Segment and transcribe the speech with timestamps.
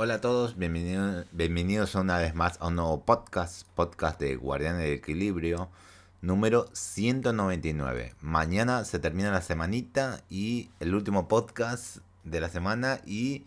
[0.00, 4.82] Hola a todos, bienvenidos, bienvenidos una vez más a un nuevo podcast, podcast de Guardianes
[4.82, 5.70] del Equilibrio,
[6.22, 8.14] número 199.
[8.20, 13.44] Mañana se termina la semanita y el último podcast de la semana y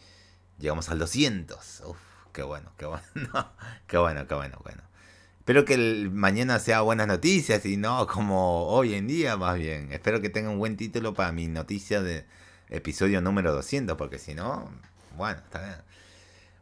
[0.60, 1.84] llegamos al 200.
[1.88, 1.98] Uf,
[2.34, 3.02] qué bueno, qué bueno,
[3.88, 4.82] qué bueno, qué bueno, bueno.
[5.40, 5.78] Espero que
[6.12, 9.94] mañana sea buenas noticias y no como hoy en día más bien.
[9.94, 12.26] Espero que tenga un buen título para mi noticia de
[12.68, 14.70] episodio número 200 porque si no,
[15.16, 15.92] bueno, está bien.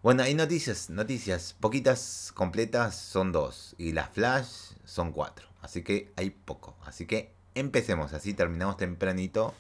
[0.02, 4.48] Bueno, hay noticias, noticias, poquitas completas son dos y las flash
[4.86, 6.78] son cuatro, así que hay poco.
[6.86, 9.54] Así que empecemos, así terminamos tempranito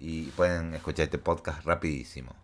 [0.00, 2.34] y pueden escuchar este podcast rapidísimo.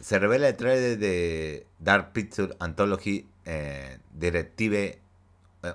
[0.00, 5.00] Se revela el trailer de Dark Picture Anthology eh, Directive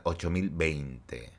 [0.04, 1.18] 8020.
[1.18, 1.30] Eh,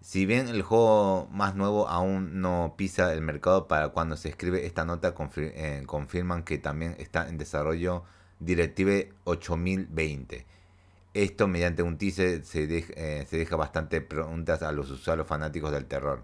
[0.00, 4.64] si bien el juego más nuevo aún no pisa el mercado para cuando se escribe
[4.64, 8.04] esta nota, eh, confirman que también está en desarrollo
[8.40, 10.46] Directive 8020.
[11.14, 15.86] Esto mediante un teaser se, eh, se deja bastante preguntas a los usuarios fanáticos del
[15.86, 16.22] terror.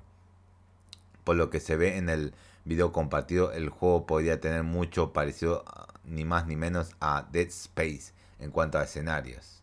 [1.25, 2.35] Por lo que se ve en el
[2.65, 5.65] video compartido, el juego podría tener mucho parecido
[6.05, 9.63] ni más ni menos a Dead Space en cuanto a escenarios.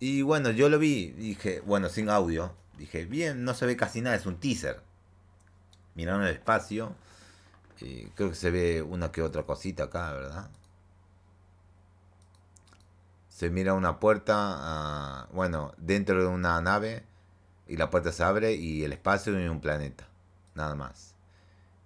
[0.00, 4.00] Y bueno, yo lo vi, dije, bueno, sin audio, dije, bien, no se ve casi
[4.00, 4.80] nada, es un teaser.
[5.94, 6.94] Miraron el espacio,
[7.80, 10.50] y creo que se ve una que otra cosita acá, ¿verdad?
[13.34, 17.02] Se mira una puerta, ah, bueno, dentro de una nave
[17.66, 20.06] y la puerta se abre y el espacio y un planeta,
[20.54, 21.16] nada más.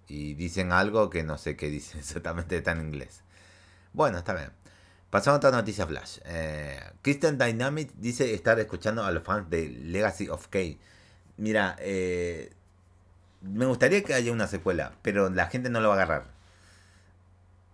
[0.07, 3.23] Y dicen algo que no sé qué dicen exactamente, está en inglés.
[3.93, 4.51] Bueno, está bien.
[5.09, 6.19] Pasamos a otra noticia flash.
[6.25, 10.59] Eh, Christian Dynamic dice estar escuchando a los fans de Legacy of K.
[11.37, 12.53] Mira, eh,
[13.41, 16.25] me gustaría que haya una secuela, pero la gente no lo va a agarrar.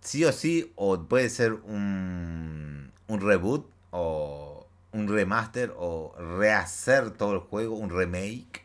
[0.00, 7.34] Sí o sí, o puede ser un, un reboot o un remaster o rehacer todo
[7.34, 8.64] el juego, un remake.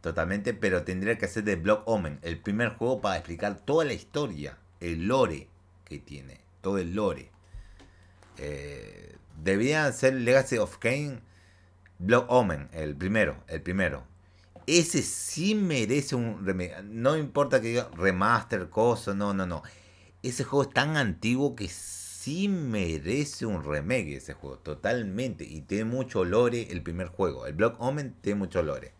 [0.00, 3.92] Totalmente, pero tendría que ser de Block Omen, el primer juego para explicar toda la
[3.92, 5.48] historia, el lore
[5.84, 7.30] que tiene, todo el lore.
[8.38, 11.20] Eh, debía ser Legacy of Kane,
[11.98, 14.04] Block Omen, el primero, el primero.
[14.66, 16.82] Ese sí merece un remake.
[16.84, 19.62] No importa que diga remaster, cosa, no, no, no.
[20.22, 21.68] Ese juego es tan antiguo que
[22.20, 25.44] sí merece un remake ese juego, totalmente.
[25.44, 27.46] Y tiene mucho lore el primer juego.
[27.46, 28.92] El Block Omen tiene mucho lore.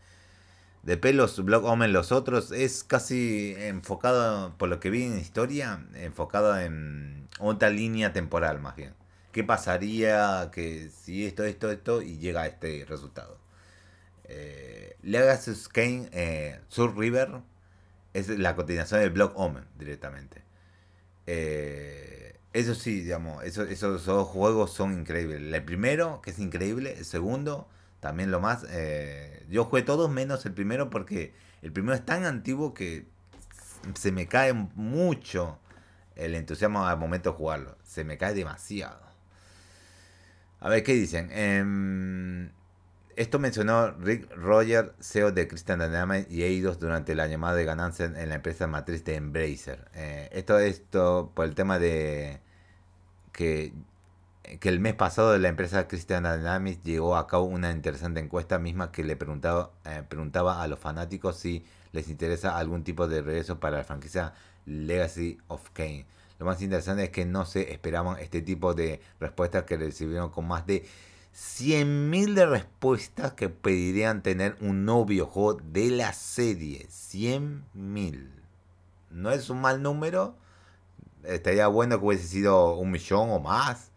[0.82, 5.84] De pelos Block Omen los otros es casi enfocado, por lo que vi en historia,
[5.94, 8.94] enfocado en otra línea temporal más bien.
[9.32, 13.38] ¿Qué pasaría que si esto, esto, esto y llega a este resultado?
[14.24, 17.42] Eh, Legacy Kane eh, Sur River
[18.14, 20.42] es la continuación del Block Omen directamente.
[21.26, 22.19] Eh,
[22.52, 25.40] eso sí, digamos, esos dos juegos son increíbles.
[25.40, 27.68] El primero, que es increíble, el segundo,
[28.00, 28.66] también lo más.
[28.70, 33.06] Eh, yo jugué todos menos el primero porque el primero es tan antiguo que
[33.94, 35.58] se me cae mucho
[36.16, 37.78] el entusiasmo al momento de jugarlo.
[37.84, 39.00] Se me cae demasiado.
[40.58, 41.28] A ver, ¿qué dicen?
[41.32, 41.62] Eh,
[43.20, 48.06] esto mencionó Rick Roger, CEO de Christian Dynamics y Eidos durante la llamada de ganancia
[48.06, 49.90] en la empresa matriz de Embracer.
[49.92, 52.40] Eh, esto esto por el tema de
[53.32, 53.74] que,
[54.58, 58.90] que el mes pasado la empresa Christian Dynamics llevó a cabo una interesante encuesta misma
[58.90, 63.60] que le preguntaba, eh, preguntaba a los fanáticos si les interesa algún tipo de regreso
[63.60, 64.32] para la franquicia
[64.64, 66.06] Legacy of Kane.
[66.38, 70.48] Lo más interesante es que no se esperaban este tipo de respuestas que recibieron con
[70.48, 70.86] más de
[71.34, 76.86] 100.000 de respuestas que pedirían tener un nuevo juego de la serie.
[76.88, 78.30] 100.000.
[79.10, 80.34] No es un mal número.
[81.24, 83.90] Estaría bueno que hubiese sido un millón o más.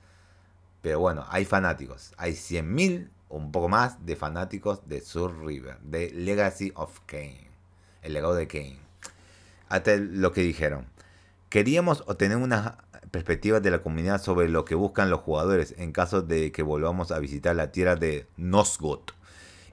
[0.81, 2.13] Pero bueno, hay fanáticos.
[2.17, 5.79] Hay 100.000 o un poco más de fanáticos de Sur River.
[5.79, 7.49] De Legacy of Kane.
[8.01, 8.79] El legado de Kane.
[9.69, 10.85] Hasta lo que dijeron.
[11.49, 12.77] Queríamos obtener una
[13.13, 17.11] perspectivas de la comunidad sobre lo que buscan los jugadores en caso de que volvamos
[17.11, 19.11] a visitar la tierra de Nosgoth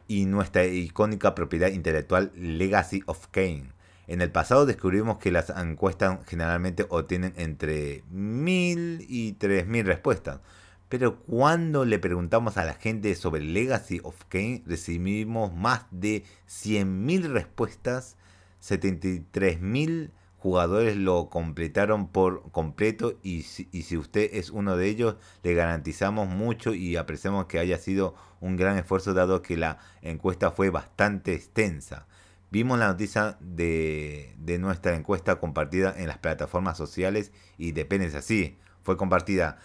[0.06, 3.72] y nuestra icónica propiedad intelectual Legacy of Kane.
[4.08, 10.40] En el pasado descubrimos que las encuestas generalmente obtienen entre 1000 y 3000 respuestas.
[10.90, 17.32] Pero cuando le preguntamos a la gente sobre Legacy of Kane, recibimos más de 100.000
[17.32, 18.18] respuestas,
[18.62, 20.10] 73.000
[20.40, 25.52] jugadores lo completaron por completo y si, y si, usted es uno de ellos, le
[25.52, 30.70] garantizamos mucho y apreciamos que haya sido un gran esfuerzo dado que la encuesta fue
[30.70, 32.06] bastante extensa.
[32.50, 38.56] Vimos la noticia de, de nuestra encuesta compartida en las plataformas sociales y depende así.
[38.82, 39.58] fue compartida.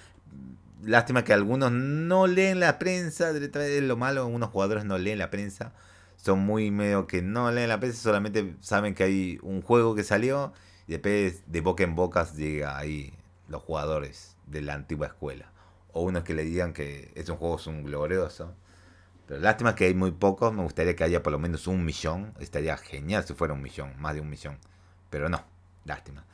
[0.83, 5.31] Lástima que algunos no leen la prensa, es lo malo, algunos jugadores no leen la
[5.31, 5.73] prensa.
[6.17, 10.03] Son muy medio que no leen la prensa, solamente saben que hay un juego que
[10.03, 10.53] salió
[10.87, 13.13] y después de boca en boca llega ahí
[13.47, 15.51] los jugadores de la antigua escuela.
[15.93, 18.53] O unos que le digan que es un juego es glorioso.
[19.27, 22.33] Pero lástima que hay muy pocos, me gustaría que haya por lo menos un millón.
[22.39, 24.57] Estaría genial si fuera un millón, más de un millón.
[25.09, 25.43] Pero no,
[25.85, 26.25] lástima.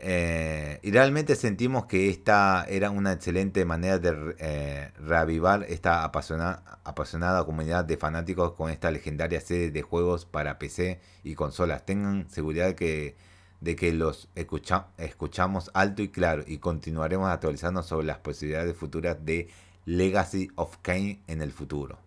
[0.00, 6.80] Eh, y realmente sentimos que esta era una excelente manera de eh, reavivar esta apasionada,
[6.84, 11.84] apasionada comunidad de fanáticos con esta legendaria serie de juegos para PC y consolas.
[11.84, 13.16] Tengan seguridad que,
[13.60, 19.48] de que los escuchamos alto y claro y continuaremos actualizando sobre las posibilidades futuras de
[19.84, 21.98] Legacy of Kane en el futuro.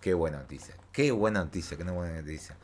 [0.00, 2.56] Qué buena noticia, qué buena noticia, qué buena noticia.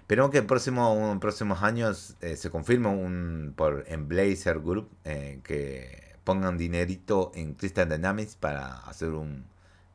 [0.00, 6.14] Esperemos que en próximo, próximos años eh, se confirme un, por Blazer Group eh, que
[6.22, 9.46] pongan dinerito en Crystal Dynamics para hacer un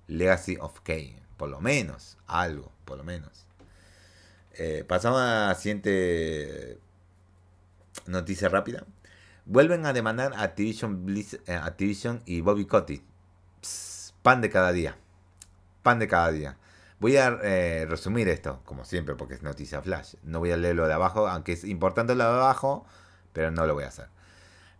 [0.08, 0.94] Legacy of K.
[1.38, 3.46] Por lo menos, algo, por lo menos.
[4.54, 6.78] Eh, pasamos a la siguiente
[8.06, 8.86] noticia rápida.
[9.46, 11.06] Vuelven a demandar a Activision,
[11.48, 13.04] Activision y Bobby Kotick.
[14.22, 14.98] pan de cada día.
[15.84, 16.58] Pan de cada día.
[17.00, 20.16] Voy a eh, resumir esto, como siempre, porque es noticia flash.
[20.24, 22.86] No voy a leer lo de abajo, aunque es importante lo de abajo,
[23.34, 24.08] pero no lo voy a hacer.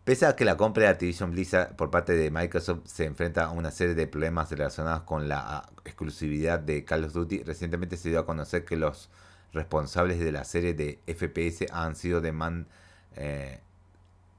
[0.04, 3.52] Pese a que la compra de Activision Blizzard por parte de Microsoft se enfrenta a
[3.52, 8.10] una serie de problemas relacionados con la ah, exclusividad de Call of Duty, recientemente se
[8.10, 9.10] dio a conocer que los
[9.54, 12.68] responsables de la serie de FPS han sido demand,
[13.16, 13.60] eh,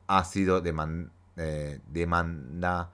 [0.06, 0.62] ha sido
[1.36, 2.90] eh, demanda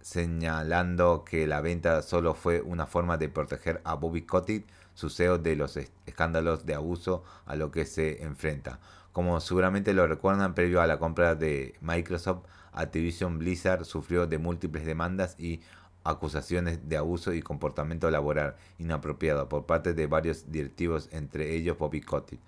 [0.00, 4.64] señalando que la venta solo fue una forma de proteger a Bobby Kotick,
[4.94, 8.78] su CEO, de los escándalos de abuso a lo que se enfrenta.
[9.12, 14.84] Como seguramente lo recuerdan, previo a la compra de Microsoft, Activision Blizzard sufrió de múltiples
[14.84, 15.60] demandas y
[16.04, 22.00] acusaciones de abuso y comportamiento laboral inapropiado por parte de varios directivos, entre ellos Bobby
[22.00, 22.40] Kotick.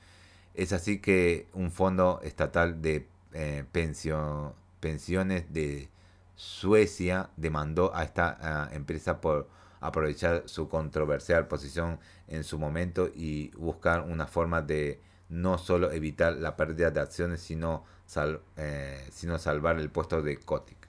[0.58, 5.88] Es así que un fondo estatal de eh, pensiones de
[6.34, 14.00] Suecia demandó a esta empresa por aprovechar su controversial posición en su momento y buscar
[14.00, 17.84] una forma de no solo evitar la pérdida de acciones, sino,
[18.56, 20.88] eh, sino salvar el puesto de Kotick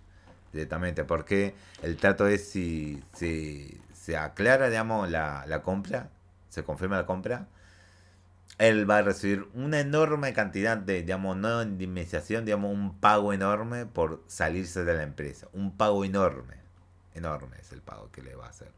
[0.52, 1.04] directamente.
[1.04, 6.10] Porque el trato es si, se aclara, digamos, la compra,
[6.50, 7.48] se confirma la compra,
[8.60, 13.86] él va a recibir una enorme cantidad de, digamos, no indemnización, digamos, un pago enorme
[13.86, 15.48] por salirse de la empresa.
[15.54, 16.56] Un pago enorme.
[17.14, 18.72] Enorme es el pago que le va a hacer.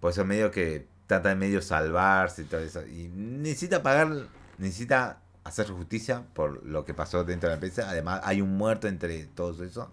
[0.00, 2.86] Por eso medio que trata de medio salvarse y todo eso.
[2.86, 4.10] Y necesita pagar,
[4.58, 7.88] necesita hacer justicia por lo que pasó dentro de la empresa.
[7.88, 9.90] Además, hay un muerto entre todos eso.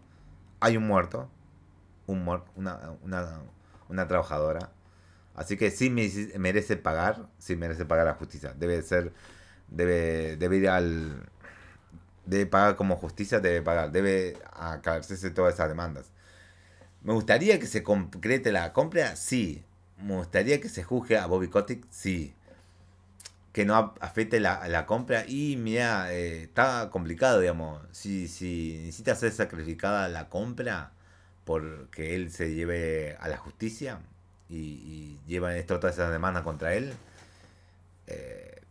[0.60, 1.30] Hay un muerto.
[2.08, 2.80] Un una,
[3.88, 4.72] una trabajadora
[5.42, 8.54] Así que sí merece pagar, sí merece pagar la justicia.
[8.56, 9.12] Debe ser,
[9.70, 11.28] debe, debe ir al,
[12.28, 16.12] debe pagar como justicia, debe pagar, debe acabarse todas esas demandas.
[17.02, 19.64] Me gustaría que se concrete la compra, sí.
[19.98, 22.36] Me gustaría que se juzgue a Bobby Kotick, sí.
[23.52, 25.26] Que no afecte la, la compra.
[25.28, 27.82] Y mira, eh, está complicado, digamos.
[27.94, 30.92] Si, si necesita ser sacrificada la compra
[31.46, 34.00] porque él se lleve a la justicia,
[34.52, 36.94] y, llevan esto, todas esas demandas contra él,
[38.08, 38.62] eh,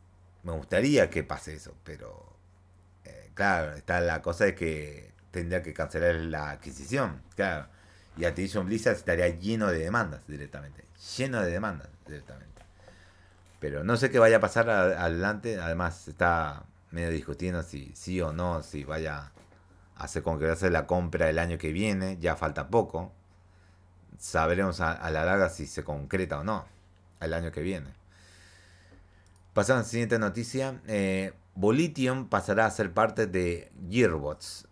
[0.42, 2.36] me gustaría que pase eso, pero
[3.04, 7.66] eh, claro, está la cosa de que tendría que cancelar la adquisición, claro.
[8.16, 10.84] Y Activision Blizzard estaría lleno de demandas directamente,
[11.16, 12.62] lleno de demandas directamente.
[13.60, 18.32] Pero no sé qué vaya a pasar adelante, además está medio discutiendo si sí o
[18.32, 19.30] no, si vaya
[19.96, 23.12] a hacer concretarse la compra el año que viene, ya falta poco
[24.20, 26.66] sabremos a, la larga si se concreta o no
[27.20, 27.88] el año que viene.
[29.52, 30.80] Pasando a la siguiente noticia.
[30.86, 34.68] Eh, Bolitium pasará a ser parte de Gearbox.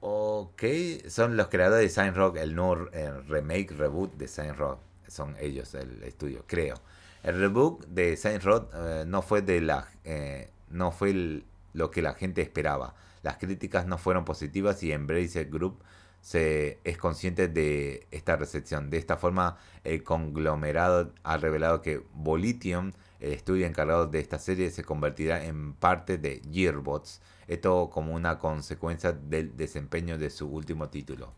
[0.00, 0.64] Ok,
[1.08, 2.88] son los creadores de Sign Rock, el nuevo
[3.28, 4.80] remake, reboot de Sign Rock.
[5.06, 6.74] Son ellos el estudio, creo.
[7.22, 12.02] El reboot de Sign Rock eh, no fue de la eh, no fue lo que
[12.02, 12.94] la gente esperaba.
[13.22, 15.78] Las críticas no fueron positivas y Embracer Group
[16.22, 18.88] se es consciente de esta recepción.
[18.88, 24.70] De esta forma, el conglomerado ha revelado que Bolitium, el estudio encargado de esta serie,
[24.70, 27.20] se convertirá en parte de Gearbox.
[27.48, 31.32] Esto como una consecuencia del desempeño de su último título.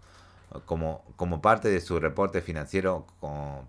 [0.67, 3.07] Como, como parte de su reporte financiero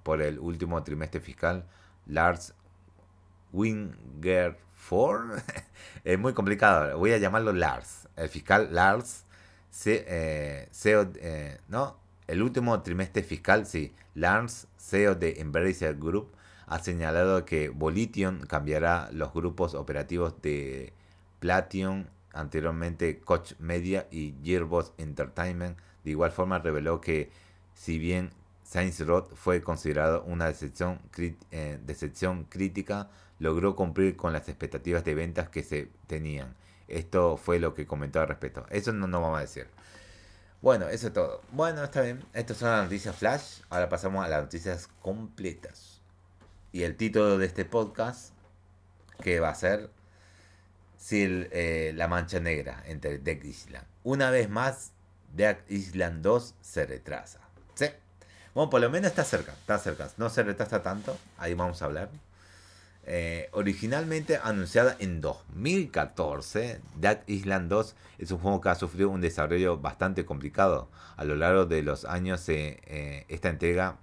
[0.03, 1.65] por el último trimestre fiscal,
[2.05, 2.53] Lars
[3.53, 5.39] Wingerford,
[6.03, 9.24] es muy complicado, voy a llamarlo Lars, el fiscal Lars
[9.85, 11.97] eh, CEO, eh, ¿no?
[12.27, 13.93] El último trimestre fiscal, sí.
[14.13, 16.31] Lance, CEO de Embracer Group,
[16.67, 20.93] ha señalado que Volition cambiará los grupos operativos de
[21.39, 25.77] Platinum, anteriormente Coach Media y Gearbox Entertainment.
[26.03, 27.29] De igual forma reveló que
[27.73, 28.31] si bien
[28.63, 30.99] Saints Row fue considerado una decepción,
[31.51, 36.55] eh, decepción crítica, logró cumplir con las expectativas de ventas que se tenían.
[36.87, 38.65] Esto fue lo que comentó al respecto.
[38.69, 39.67] Eso no nos vamos a decir.
[40.61, 41.41] Bueno, eso es todo.
[41.51, 42.23] Bueno, está bien.
[42.33, 43.61] Estas son las noticias flash.
[43.69, 46.01] Ahora pasamos a las noticias completas.
[46.71, 48.33] Y el título de este podcast,
[49.21, 49.89] que va a ser
[50.97, 53.85] si eh, la mancha negra entre Deck Island.
[54.03, 54.91] Una vez más,
[55.33, 57.41] Deck Island 2 se retrasa.
[57.75, 57.85] ¿Sí?
[58.53, 60.09] Bueno, por lo menos está cerca, está cerca.
[60.17, 61.17] No se retrasa tanto.
[61.37, 62.09] Ahí vamos a hablar.
[63.07, 69.21] Eh, originalmente anunciada en 2014, Dead Island 2 es un juego que ha sufrido un
[69.21, 70.89] desarrollo bastante complicado.
[71.15, 73.97] A lo largo de los años, eh, esta entrega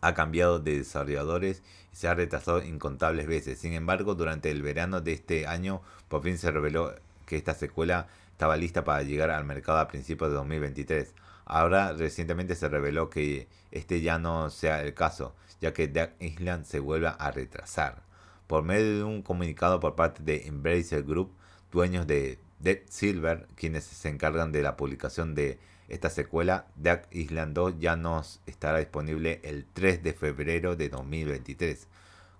[0.00, 3.58] ha cambiado de desarrolladores y se ha retrasado incontables veces.
[3.58, 6.94] Sin embargo, durante el verano de este año, por fin se reveló
[7.26, 11.14] que esta secuela estaba lista para llegar al mercado a principios de 2023.
[11.46, 16.64] Ahora recientemente se reveló que este ya no sea el caso ya que Dead Island
[16.64, 18.02] se vuelve a retrasar.
[18.46, 21.32] Por medio de un comunicado por parte de Embracer Group,
[21.72, 27.54] dueños de Dead Silver, quienes se encargan de la publicación de esta secuela, Dead Island
[27.54, 31.86] 2 ya nos estará disponible el 3 de febrero de 2023,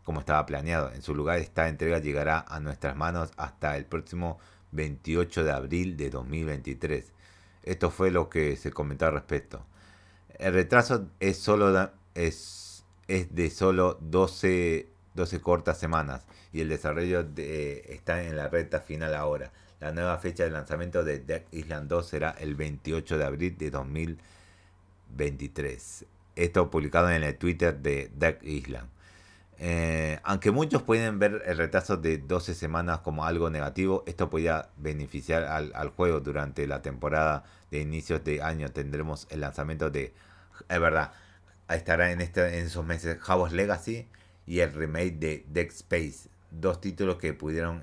[0.04, 0.92] como estaba planeado.
[0.92, 4.38] En su lugar, esta entrega llegará a nuestras manos hasta el próximo
[4.72, 7.12] 28 de abril de 2023.
[7.66, 9.66] Esto fue lo que se comentó al respecto.
[10.38, 12.66] El retraso es solo es
[13.08, 18.80] es de solo 12, 12 cortas semanas y el desarrollo de, está en la recta
[18.80, 19.50] final ahora.
[19.80, 23.70] La nueva fecha de lanzamiento de Deck Island 2 será el 28 de abril de
[23.70, 26.06] 2023.
[26.34, 28.88] Esto publicado en el Twitter de Deck Island.
[29.58, 34.68] Eh, aunque muchos pueden ver el retraso de 12 semanas como algo negativo, esto podría
[34.76, 38.68] beneficiar al, juego durante la temporada de inicios de año.
[38.70, 40.12] Tendremos el lanzamiento de...
[40.68, 41.12] Es verdad,
[41.68, 44.06] estará en, este, en esos meses Hogwarts Legacy
[44.46, 47.82] y el remake de Deck Space, dos títulos que pudieron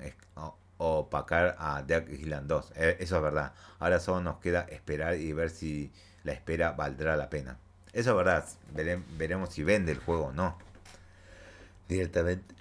[0.77, 2.72] opacar a Deck Island 2.
[2.75, 3.53] Eh, eso es verdad.
[3.80, 5.92] Ahora solo nos queda esperar y ver si
[6.24, 7.58] la espera valdrá la pena.
[7.94, 8.46] Eso es verdad.
[9.18, 10.58] veremos si vende el juego o no.
[11.93, 12.55] Directamente.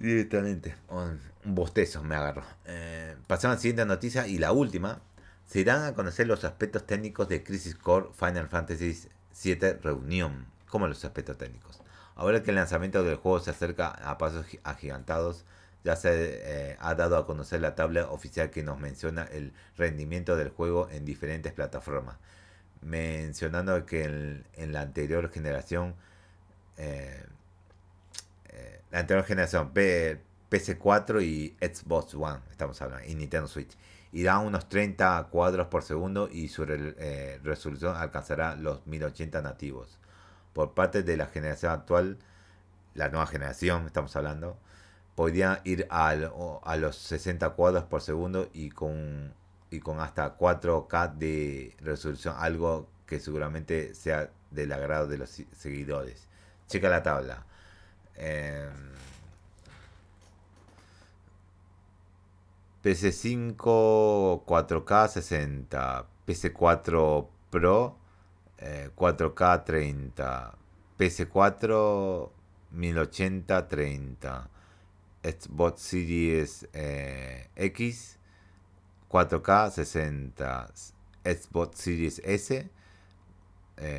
[0.00, 0.74] Directamente.
[0.88, 2.42] Un, bostezo me agarro.
[2.66, 5.00] Eh, pasamos a la siguiente noticia y la última.
[5.46, 10.88] Se irán a conocer los aspectos técnicos de Crisis Core Final Fantasy 7 reunión, como
[10.88, 11.80] los aspectos técnicos.
[12.16, 15.44] Ahora que el lanzamiento del juego se acerca a pasos agigantados,
[15.84, 20.34] ya se eh, ha dado a conocer la tabla oficial que nos menciona el rendimiento
[20.34, 22.16] del juego en diferentes plataformas,
[22.80, 25.94] mencionando que en, la anterior generación,
[26.78, 27.22] eh,
[28.54, 30.20] eh, la anterior generación P,
[30.50, 33.76] PC4 y Xbox One, estamos hablando, y Nintendo Switch,
[34.12, 39.98] y da unos 30 cuadros por segundo y su eh, resolución alcanzará los 1080 nativos.
[40.52, 42.18] Por parte de la generación actual,
[42.94, 44.56] la nueva generación, estamos hablando,
[45.16, 46.14] podría ir a
[46.76, 49.34] los 60 cuadros por segundo y con,
[49.70, 56.28] y con hasta 4K de resolución, algo que seguramente sea del agrado de los seguidores.
[56.68, 57.44] Checa la tabla.
[58.16, 58.68] Eh,
[62.82, 67.96] PC5 4K 60, PC4 Pro
[68.94, 70.56] 4K 30,
[70.96, 72.30] PC4
[72.70, 74.48] 1080 30,
[75.22, 78.18] Xbox Series eh, X
[79.08, 80.66] 4K 60,
[81.24, 82.68] Xbox Series S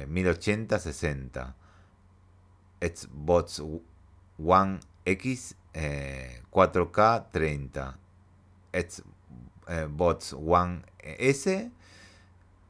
[0.07, 1.55] 1080 60,
[2.79, 3.61] Xbox
[4.37, 8.05] One X 4K 30
[8.73, 11.71] Xbox One S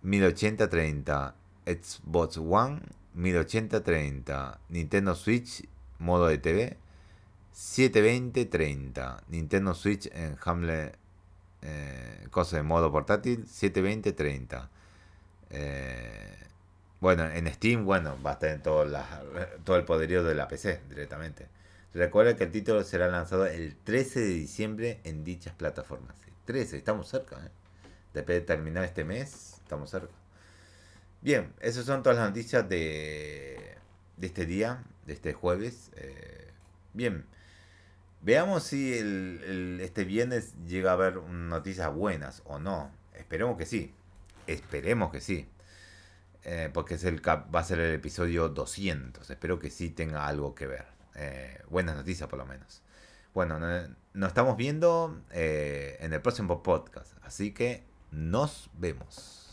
[0.03, 1.33] 1080-30,
[1.65, 2.81] Xbox One
[3.15, 5.67] 1080-30, Nintendo Switch
[5.99, 6.77] modo de TV
[7.53, 10.97] 720-30, Nintendo Switch en Hamlet
[11.61, 14.69] eh, cosa de modo portátil 720-30.
[15.49, 16.47] Eh,
[16.99, 18.85] bueno, en Steam, bueno, va a en todo,
[19.63, 21.47] todo el poderío de la PC directamente.
[21.93, 26.15] Recuerda que el título será lanzado el 13 de diciembre en dichas plataformas.
[26.45, 27.37] 13, estamos cerca.
[27.37, 27.49] ¿eh?
[28.13, 30.13] Después de terminar este mes, estamos cerca.
[31.21, 33.77] Bien, esas son todas las noticias de,
[34.21, 35.91] este día, de este jueves.
[35.95, 36.51] Eh,
[36.93, 37.25] bien,
[38.21, 38.93] veamos si
[39.81, 42.91] este viernes llega a haber noticias buenas o no.
[43.13, 43.93] esperemos que sí.
[44.47, 45.47] Esperemos que sí.
[46.45, 49.29] Eh, porque es el va a ser el episodio 200.
[49.29, 50.85] Espero que sí tenga algo que ver.
[51.15, 52.81] Eh, buenas noticias por lo menos.
[53.33, 53.59] Bueno,
[54.13, 57.11] nos estamos viendo en el próximo podcast.
[57.23, 59.44] Así que nos vemos.